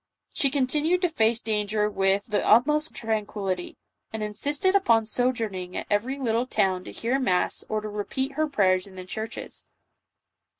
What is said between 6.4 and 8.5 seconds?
town to hear mass or to repeat her